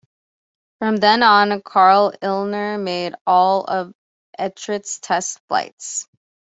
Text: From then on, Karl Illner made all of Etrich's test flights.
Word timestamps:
From 0.79 0.97
then 0.97 1.21
on, 1.21 1.61
Karl 1.61 2.11
Illner 2.23 2.79
made 2.81 3.13
all 3.27 3.65
of 3.65 3.93
Etrich's 4.39 4.97
test 4.97 5.39
flights. 5.47 6.07